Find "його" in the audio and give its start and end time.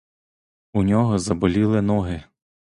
0.83-1.19